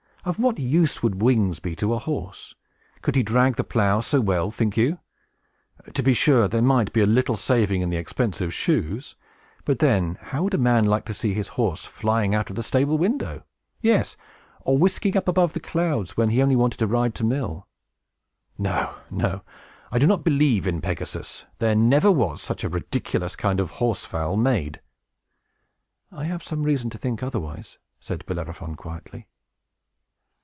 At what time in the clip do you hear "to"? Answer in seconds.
1.77-1.95, 5.95-6.03, 11.05-11.15, 16.77-16.85, 17.15-17.23, 26.91-26.99